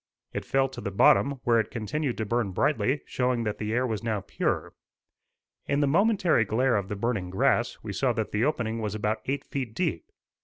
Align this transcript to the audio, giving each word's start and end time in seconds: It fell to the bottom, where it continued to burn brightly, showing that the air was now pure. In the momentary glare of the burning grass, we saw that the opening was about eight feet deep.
It 0.33 0.45
fell 0.45 0.67
to 0.69 0.81
the 0.81 0.89
bottom, 0.89 1.33
where 1.43 1.59
it 1.59 1.69
continued 1.69 2.17
to 2.17 2.25
burn 2.25 2.53
brightly, 2.53 3.01
showing 3.05 3.43
that 3.43 3.59
the 3.59 3.71
air 3.71 3.85
was 3.85 4.01
now 4.01 4.21
pure. 4.21 4.73
In 5.67 5.79
the 5.79 5.85
momentary 5.85 6.43
glare 6.43 6.75
of 6.75 6.87
the 6.89 6.95
burning 6.95 7.29
grass, 7.29 7.77
we 7.83 7.93
saw 7.93 8.11
that 8.13 8.31
the 8.31 8.43
opening 8.43 8.79
was 8.81 8.95
about 8.95 9.21
eight 9.25 9.45
feet 9.45 9.75
deep. 9.75 10.09